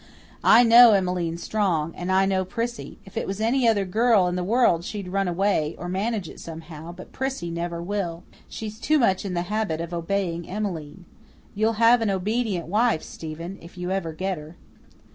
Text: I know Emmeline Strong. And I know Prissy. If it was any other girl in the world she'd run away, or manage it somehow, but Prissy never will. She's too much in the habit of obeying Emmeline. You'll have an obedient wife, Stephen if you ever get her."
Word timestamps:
I 0.43 0.63
know 0.63 0.93
Emmeline 0.93 1.37
Strong. 1.37 1.93
And 1.95 2.11
I 2.11 2.25
know 2.25 2.43
Prissy. 2.43 2.97
If 3.05 3.15
it 3.15 3.27
was 3.27 3.39
any 3.39 3.67
other 3.67 3.85
girl 3.85 4.25
in 4.25 4.33
the 4.35 4.43
world 4.43 4.83
she'd 4.83 5.07
run 5.09 5.27
away, 5.27 5.75
or 5.77 5.87
manage 5.87 6.27
it 6.27 6.39
somehow, 6.39 6.91
but 6.91 7.11
Prissy 7.11 7.51
never 7.51 7.83
will. 7.83 8.23
She's 8.49 8.79
too 8.79 8.97
much 8.97 9.25
in 9.25 9.35
the 9.35 9.43
habit 9.53 9.79
of 9.79 9.93
obeying 9.93 10.49
Emmeline. 10.49 11.05
You'll 11.53 11.73
have 11.73 12.01
an 12.01 12.09
obedient 12.09 12.65
wife, 12.67 13.03
Stephen 13.03 13.59
if 13.61 13.77
you 13.77 13.91
ever 13.91 14.11
get 14.11 14.39
her." 14.39 14.57